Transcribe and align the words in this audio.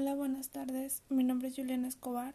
Hola, 0.00 0.14
buenas 0.14 0.50
tardes. 0.50 1.02
Mi 1.08 1.24
nombre 1.24 1.48
es 1.48 1.56
Juliana 1.56 1.88
Escobar. 1.88 2.32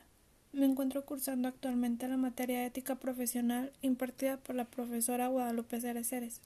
Me 0.51 0.66
encuentro 0.66 1.06
cursando 1.06 1.48
actualmente 1.48 2.09
la 2.09 2.17
materia 2.17 2.66
ética 2.66 2.96
profesional 2.96 3.71
impartida 3.82 4.35
por 4.35 4.53
la 4.53 4.66
profesora 4.66 5.30
Guadalupe 5.30 5.80
Cereceres. 5.80 6.41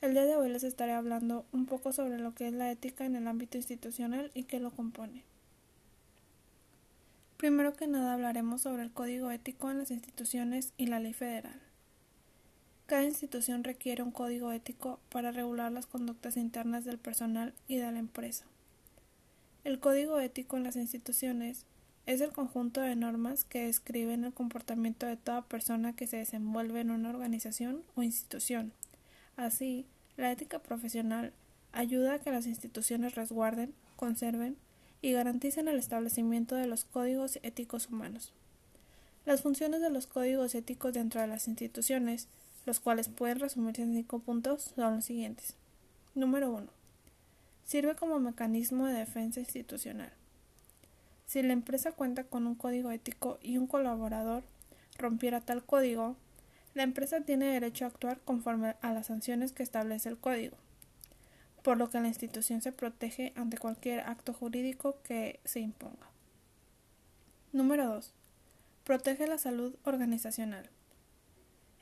El 0.00 0.12
día 0.12 0.24
de 0.24 0.34
hoy 0.34 0.48
les 0.48 0.64
estaré 0.64 0.90
hablando 0.90 1.46
un 1.52 1.66
poco 1.66 1.92
sobre 1.92 2.18
lo 2.18 2.34
que 2.34 2.48
es 2.48 2.52
la 2.52 2.68
ética 2.72 3.06
en 3.06 3.14
el 3.14 3.28
ámbito 3.28 3.58
institucional 3.58 4.32
y 4.34 4.42
qué 4.42 4.58
lo 4.58 4.72
compone. 4.72 5.22
Primero 7.36 7.74
que 7.74 7.86
nada 7.86 8.14
hablaremos 8.14 8.62
sobre 8.62 8.82
el 8.82 8.90
código 8.90 9.30
ético 9.30 9.70
en 9.70 9.78
las 9.78 9.92
instituciones 9.92 10.72
y 10.76 10.86
la 10.86 10.98
ley 10.98 11.12
federal. 11.12 11.60
Cada 12.86 13.04
institución 13.04 13.62
requiere 13.62 14.02
un 14.02 14.10
código 14.10 14.50
ético 14.50 14.98
para 15.10 15.30
regular 15.30 15.70
las 15.70 15.86
conductas 15.86 16.36
internas 16.36 16.84
del 16.84 16.98
personal 16.98 17.54
y 17.68 17.76
de 17.76 17.92
la 17.92 18.00
empresa. 18.00 18.46
El 19.64 19.80
código 19.80 20.20
ético 20.20 20.58
en 20.58 20.64
las 20.64 20.76
instituciones 20.76 21.64
es 22.04 22.20
el 22.20 22.32
conjunto 22.32 22.82
de 22.82 22.96
normas 22.96 23.44
que 23.44 23.64
describen 23.64 24.24
el 24.24 24.34
comportamiento 24.34 25.06
de 25.06 25.16
toda 25.16 25.40
persona 25.40 25.96
que 25.96 26.06
se 26.06 26.18
desenvuelve 26.18 26.80
en 26.80 26.90
una 26.90 27.08
organización 27.08 27.82
o 27.94 28.02
institución. 28.02 28.72
Así, 29.38 29.86
la 30.18 30.30
ética 30.30 30.58
profesional 30.58 31.32
ayuda 31.72 32.12
a 32.12 32.18
que 32.18 32.30
las 32.30 32.46
instituciones 32.46 33.14
resguarden, 33.14 33.72
conserven 33.96 34.58
y 35.00 35.12
garanticen 35.12 35.66
el 35.66 35.78
establecimiento 35.78 36.56
de 36.56 36.66
los 36.66 36.84
códigos 36.84 37.38
éticos 37.42 37.88
humanos. 37.88 38.34
Las 39.24 39.40
funciones 39.40 39.80
de 39.80 39.88
los 39.88 40.06
códigos 40.06 40.54
éticos 40.54 40.92
dentro 40.92 41.22
de 41.22 41.26
las 41.26 41.48
instituciones, 41.48 42.28
los 42.66 42.80
cuales 42.80 43.08
pueden 43.08 43.40
resumirse 43.40 43.80
en 43.80 43.94
cinco 43.94 44.18
puntos, 44.18 44.72
son 44.76 44.96
los 44.96 45.06
siguientes. 45.06 45.54
Número 46.14 46.50
1 46.50 46.83
Sirve 47.64 47.96
como 47.96 48.20
mecanismo 48.20 48.86
de 48.86 48.94
defensa 48.94 49.40
institucional. 49.40 50.12
Si 51.26 51.42
la 51.42 51.54
empresa 51.54 51.92
cuenta 51.92 52.24
con 52.24 52.46
un 52.46 52.54
código 52.54 52.90
ético 52.90 53.38
y 53.42 53.56
un 53.56 53.66
colaborador 53.66 54.44
rompiera 54.98 55.40
tal 55.40 55.64
código, 55.64 56.16
la 56.74 56.82
empresa 56.82 57.20
tiene 57.22 57.46
derecho 57.46 57.84
a 57.84 57.88
actuar 57.88 58.20
conforme 58.20 58.76
a 58.80 58.92
las 58.92 59.06
sanciones 59.06 59.52
que 59.52 59.62
establece 59.62 60.08
el 60.08 60.18
código, 60.18 60.56
por 61.62 61.78
lo 61.78 61.88
que 61.88 62.00
la 62.00 62.08
institución 62.08 62.60
se 62.60 62.72
protege 62.72 63.32
ante 63.36 63.58
cualquier 63.58 64.00
acto 64.00 64.34
jurídico 64.34 64.96
que 65.02 65.40
se 65.44 65.60
imponga. 65.60 66.08
Número 67.52 67.86
2. 67.86 68.12
Protege 68.84 69.26
la 69.26 69.38
salud 69.38 69.74
organizacional. 69.84 70.68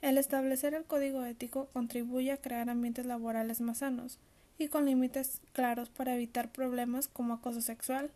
El 0.03 0.19
establecer 0.19 0.75
el 0.75 0.85
código 0.85 1.25
ético 1.25 1.67
contribuye 1.73 2.31
a 2.31 2.37
crear 2.37 2.69
ambientes 2.69 3.07
laborales 3.07 3.61
más 3.61 3.79
sanos, 3.79 4.19
y 4.63 4.69
con 4.69 4.87
límites 4.87 5.41
claros 5.53 5.91
para 5.91 6.15
evitar 6.15 6.53
problemas 6.53 7.09
como 7.09 7.35
acoso 7.35 7.61
sexual, 7.61 8.11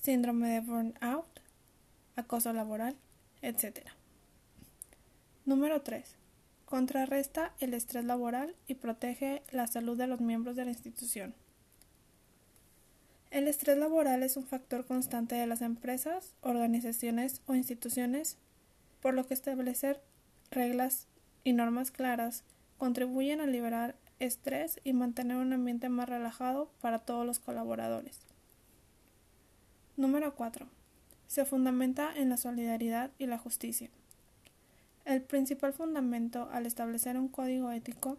síndrome 0.00 0.48
de 0.48 0.60
burnout, 0.60 1.26
acoso 2.16 2.52
laboral, 2.52 2.96
etc. 3.42 3.88
Número 5.44 5.82
3. 5.82 6.16
Contrarresta 6.64 7.52
el 7.60 7.74
estrés 7.74 8.04
laboral 8.04 8.54
y 8.66 8.76
protege 8.76 9.42
la 9.50 9.66
salud 9.66 9.98
de 9.98 10.06
los 10.06 10.20
miembros 10.20 10.56
de 10.56 10.64
la 10.64 10.70
institución. 10.70 11.34
El 13.30 13.48
estrés 13.48 13.78
laboral 13.78 14.22
es 14.22 14.36
un 14.36 14.44
factor 14.44 14.84
constante 14.84 15.34
de 15.34 15.46
las 15.46 15.62
empresas, 15.62 16.34
organizaciones 16.42 17.40
o 17.46 17.54
instituciones, 17.54 18.36
por 19.00 19.14
lo 19.14 19.26
que 19.26 19.34
establecer 19.34 20.00
reglas 20.50 21.08
y 21.44 21.54
normas 21.54 21.90
claras 21.90 22.44
contribuyen 22.78 23.40
a 23.40 23.46
liberar 23.46 23.96
estrés 24.22 24.80
y 24.84 24.92
mantener 24.92 25.36
un 25.36 25.52
ambiente 25.52 25.88
más 25.88 26.08
relajado 26.08 26.70
para 26.80 27.00
todos 27.00 27.26
los 27.26 27.38
colaboradores. 27.38 28.20
Número 29.96 30.34
4. 30.34 30.66
Se 31.26 31.44
fundamenta 31.44 32.12
en 32.16 32.28
la 32.28 32.36
solidaridad 32.36 33.10
y 33.18 33.26
la 33.26 33.38
justicia. 33.38 33.90
El 35.04 35.22
principal 35.22 35.72
fundamento 35.72 36.48
al 36.52 36.66
establecer 36.66 37.16
un 37.16 37.28
código 37.28 37.70
ético 37.72 38.18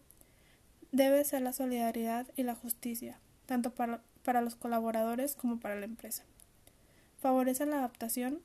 debe 0.91 1.23
ser 1.23 1.41
la 1.41 1.53
solidaridad 1.53 2.27
y 2.35 2.43
la 2.43 2.55
justicia, 2.55 3.17
tanto 3.45 3.73
para, 3.73 4.01
para 4.23 4.41
los 4.41 4.55
colaboradores 4.55 5.35
como 5.35 5.59
para 5.59 5.75
la 5.75 5.85
empresa. 5.85 6.23
Favorece 7.21 7.65
la 7.65 7.77
adaptación 7.77 8.41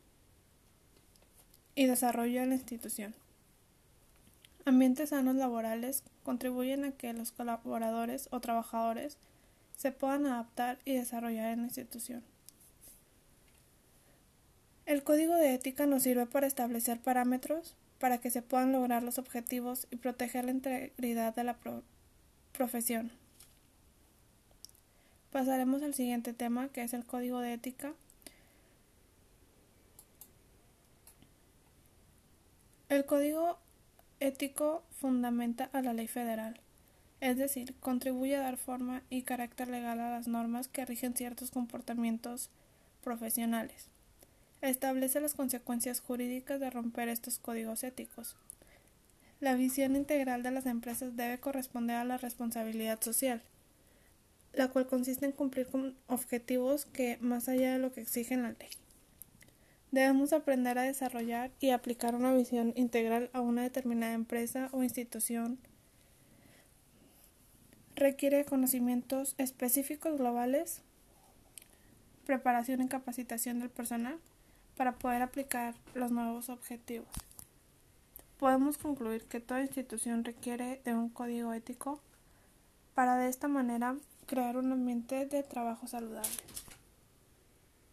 y 1.75 1.87
desarrollo 1.87 2.41
de 2.41 2.47
la 2.47 2.55
institución. 2.55 3.15
Ambientes 4.69 5.09
sanos 5.09 5.35
laborales 5.35 6.03
contribuyen 6.25 6.85
a 6.85 6.93
que 6.93 7.15
los 7.15 7.33
colaboradores 7.33 8.29
o 8.33 8.41
trabajadores 8.41 9.17
se 9.79 9.93
puedan 9.93 10.27
adaptar 10.27 10.79
y 10.85 10.93
desarrollar 10.93 11.53
en 11.53 11.61
la 11.61 11.69
institución. 11.69 12.23
El 14.85 15.05
código 15.05 15.35
de 15.37 15.55
ética 15.55 15.87
nos 15.87 16.03
sirve 16.03 16.27
para 16.27 16.47
establecer 16.47 17.01
parámetros 17.01 17.77
para 17.99 18.19
que 18.19 18.31
se 18.31 18.43
puedan 18.43 18.73
lograr 18.73 19.03
los 19.03 19.17
objetivos 19.17 19.87
y 19.91 19.97
proteger 19.97 20.45
la 20.45 20.51
integridad 20.51 21.35
de 21.35 21.45
la 21.45 21.57
profesión. 22.53 23.11
Pasaremos 25.33 25.83
al 25.83 25.95
siguiente 25.95 26.35
tema, 26.35 26.69
que 26.69 26.83
es 26.83 26.93
el 26.93 27.07
código 27.07 27.41
de 27.41 27.55
ética. 27.55 27.95
El 32.91 33.07
código 33.07 33.59
ético 34.21 34.83
fundamenta 35.01 35.71
a 35.73 35.83
la 35.83 35.93
ley 35.93 36.09
federal, 36.09 36.61
es 37.21 37.37
decir, 37.37 37.75
contribuye 37.81 38.37
a 38.37 38.43
dar 38.43 38.57
forma 38.57 39.03
y 39.11 39.23
carácter 39.23 39.69
legal 39.69 40.01
a 40.01 40.11
las 40.11 40.29
normas 40.29 40.69
que 40.69 40.85
rigen 40.85 41.15
ciertos 41.15 41.51
comportamientos 41.51 42.51
profesionales. 43.03 43.89
Establece 44.61 45.21
las 45.21 45.35
consecuencias 45.35 46.01
jurídicas 46.01 46.61
de 46.61 46.71
romper 46.71 47.09
estos 47.09 47.39
códigos 47.39 47.85
éticos. 47.85 48.37
La 49.41 49.55
visión 49.55 49.95
integral 49.95 50.43
de 50.43 50.51
las 50.51 50.67
empresas 50.67 51.17
debe 51.17 51.39
corresponder 51.39 51.97
a 51.97 52.05
la 52.05 52.19
responsabilidad 52.19 53.01
social, 53.01 53.41
la 54.53 54.69
cual 54.69 54.89
consiste 54.89 55.27
en 55.27 55.33
cumplir 55.33 55.69
con 55.69 55.97
objetivos 56.09 56.87
que 56.87 57.19
más 57.21 57.49
allá 57.49 57.73
de 57.73 57.79
lo 57.79 57.93
que 57.93 58.01
exige 58.01 58.37
la 58.37 58.51
ley. 58.51 58.71
Debemos 59.91 60.35
aprender 60.35 60.79
a 60.79 60.83
desarrollar 60.83 61.51
y 61.61 61.71
aplicar 61.71 62.15
una 62.15 62.35
visión 62.35 62.75
integral 62.77 63.31
a 63.33 63.41
una 63.41 63.63
determinada 63.63 64.13
empresa 64.13 64.69
o 64.73 64.83
institución. 64.83 65.59
Requiere 67.97 68.45
conocimientos 68.45 69.35
específicos 69.39 70.19
globales, 70.19 70.83
preparación 72.27 72.83
y 72.83 72.89
capacitación 72.89 73.61
del 73.61 73.71
personal 73.71 74.19
para 74.77 74.93
poder 74.93 75.23
aplicar 75.23 75.75
los 75.95 76.11
nuevos 76.11 76.51
objetivos. 76.51 77.09
Podemos 78.39 78.77
concluir 78.77 79.25
que 79.25 79.41
toda 79.41 79.63
institución 79.63 80.23
requiere 80.23 80.81
de 80.85 80.95
un 80.95 81.09
código 81.09 81.53
ético 81.55 81.99
para 82.95 83.17
de 83.17 83.29
esta 83.29 83.49
manera 83.49 83.97
crear 84.27 84.59
un 84.59 84.71
ambiente 84.71 85.25
de 85.27 85.43
trabajo 85.43 85.87
saludable. 85.87 86.31